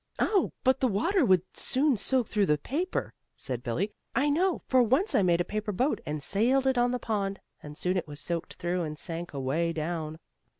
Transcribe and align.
"Oh, 0.17 0.51
but 0.63 0.79
the 0.79 0.87
water 0.87 1.23
would 1.23 1.43
soon 1.55 1.95
soak 1.95 2.27
through 2.27 2.47
the 2.47 2.57
paper," 2.57 3.13
said 3.35 3.61
Billie. 3.61 3.91
"I 4.15 4.31
know, 4.31 4.57
for 4.65 4.81
once 4.81 5.13
I 5.13 5.21
made 5.21 5.39
a 5.39 5.43
paper 5.45 5.71
boat, 5.71 6.01
and 6.07 6.23
sailed 6.23 6.65
it 6.65 6.75
on 6.75 6.89
the 6.89 6.97
pond, 6.97 7.39
and 7.61 7.77
soon 7.77 7.97
it 7.97 8.07
was 8.07 8.19
soaked 8.19 8.55
through, 8.55 8.81
and 8.81 8.97
sank 8.97 9.31
away 9.31 9.71
down." 9.73 10.17